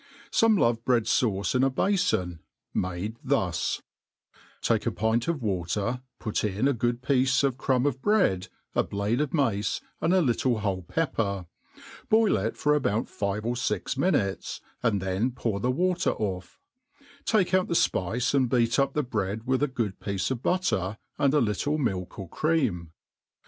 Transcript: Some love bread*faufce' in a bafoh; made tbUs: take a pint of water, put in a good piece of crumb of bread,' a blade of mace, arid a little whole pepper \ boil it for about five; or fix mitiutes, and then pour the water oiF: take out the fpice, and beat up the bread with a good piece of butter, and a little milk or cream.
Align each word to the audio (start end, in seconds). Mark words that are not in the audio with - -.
Some 0.31 0.57
love 0.57 0.83
bread*faufce' 0.83 1.53
in 1.53 1.63
a 1.63 1.69
bafoh; 1.69 2.39
made 2.73 3.17
tbUs: 3.23 3.81
take 4.59 4.87
a 4.87 4.91
pint 4.91 5.27
of 5.27 5.43
water, 5.43 6.01
put 6.17 6.43
in 6.43 6.67
a 6.67 6.73
good 6.73 7.03
piece 7.03 7.43
of 7.43 7.59
crumb 7.59 7.85
of 7.85 8.01
bread,' 8.01 8.47
a 8.73 8.81
blade 8.81 9.21
of 9.21 9.31
mace, 9.31 9.79
arid 10.01 10.13
a 10.13 10.21
little 10.23 10.57
whole 10.61 10.81
pepper 10.81 11.45
\ 11.77 12.09
boil 12.09 12.35
it 12.37 12.57
for 12.57 12.73
about 12.73 13.09
five; 13.09 13.45
or 13.45 13.55
fix 13.55 13.93
mitiutes, 13.93 14.59
and 14.81 15.03
then 15.03 15.29
pour 15.29 15.59
the 15.59 15.69
water 15.69 16.13
oiF: 16.13 16.57
take 17.23 17.53
out 17.53 17.67
the 17.67 17.75
fpice, 17.75 18.33
and 18.33 18.49
beat 18.49 18.79
up 18.79 18.93
the 18.95 19.03
bread 19.03 19.45
with 19.45 19.61
a 19.61 19.67
good 19.67 19.99
piece 19.99 20.31
of 20.31 20.41
butter, 20.41 20.97
and 21.19 21.35
a 21.35 21.39
little 21.39 21.77
milk 21.77 22.17
or 22.17 22.27
cream. 22.27 22.91